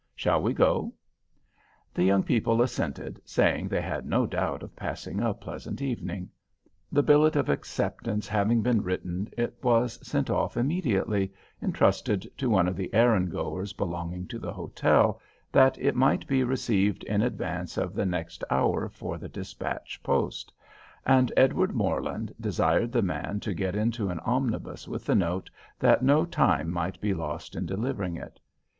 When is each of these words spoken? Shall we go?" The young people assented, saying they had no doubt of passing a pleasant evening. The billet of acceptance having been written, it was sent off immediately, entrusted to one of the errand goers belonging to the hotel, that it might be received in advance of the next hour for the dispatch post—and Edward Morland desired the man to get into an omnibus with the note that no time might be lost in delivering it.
Shall 0.15 0.41
we 0.41 0.55
go?" 0.55 0.95
The 1.93 2.03
young 2.03 2.23
people 2.23 2.63
assented, 2.63 3.21
saying 3.23 3.67
they 3.67 3.81
had 3.83 4.03
no 4.07 4.25
doubt 4.25 4.63
of 4.63 4.75
passing 4.75 5.21
a 5.21 5.31
pleasant 5.31 5.79
evening. 5.79 6.31
The 6.91 7.03
billet 7.03 7.35
of 7.35 7.49
acceptance 7.49 8.27
having 8.27 8.63
been 8.63 8.81
written, 8.81 9.29
it 9.37 9.59
was 9.61 9.99
sent 10.01 10.31
off 10.31 10.57
immediately, 10.57 11.31
entrusted 11.61 12.27
to 12.39 12.49
one 12.49 12.67
of 12.67 12.75
the 12.75 12.91
errand 12.95 13.29
goers 13.29 13.73
belonging 13.73 14.25
to 14.29 14.39
the 14.39 14.51
hotel, 14.51 15.21
that 15.51 15.77
it 15.77 15.95
might 15.95 16.25
be 16.25 16.43
received 16.43 17.03
in 17.03 17.21
advance 17.21 17.77
of 17.77 17.93
the 17.93 18.05
next 18.07 18.43
hour 18.49 18.89
for 18.89 19.19
the 19.19 19.29
dispatch 19.29 20.01
post—and 20.01 21.31
Edward 21.37 21.75
Morland 21.75 22.33
desired 22.41 22.91
the 22.91 23.03
man 23.03 23.39
to 23.41 23.53
get 23.53 23.75
into 23.75 24.09
an 24.09 24.19
omnibus 24.21 24.87
with 24.87 25.05
the 25.05 25.13
note 25.13 25.51
that 25.77 26.01
no 26.01 26.25
time 26.25 26.71
might 26.71 26.99
be 26.99 27.13
lost 27.13 27.55
in 27.55 27.67
delivering 27.67 28.15
it. 28.17 28.39